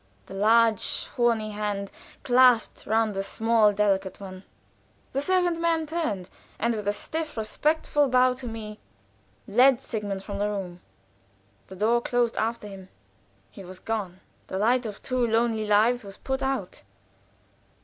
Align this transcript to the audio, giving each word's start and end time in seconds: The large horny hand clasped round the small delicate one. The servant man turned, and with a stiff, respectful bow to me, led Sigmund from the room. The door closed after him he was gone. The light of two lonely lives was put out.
The 0.25 0.33
large 0.33 1.05
horny 1.15 1.51
hand 1.51 1.91
clasped 2.23 2.87
round 2.87 3.13
the 3.13 3.21
small 3.21 3.71
delicate 3.71 4.19
one. 4.19 4.41
The 5.11 5.21
servant 5.21 5.59
man 5.61 5.85
turned, 5.85 6.27
and 6.57 6.73
with 6.73 6.87
a 6.87 6.91
stiff, 6.91 7.37
respectful 7.37 8.07
bow 8.07 8.33
to 8.33 8.47
me, 8.47 8.79
led 9.47 9.79
Sigmund 9.79 10.23
from 10.23 10.39
the 10.39 10.49
room. 10.49 10.81
The 11.67 11.75
door 11.75 12.01
closed 12.01 12.35
after 12.37 12.67
him 12.67 12.89
he 13.51 13.63
was 13.63 13.77
gone. 13.77 14.21
The 14.47 14.57
light 14.57 14.87
of 14.87 15.03
two 15.03 15.19
lonely 15.27 15.67
lives 15.67 16.03
was 16.03 16.17
put 16.17 16.41
out. 16.41 16.81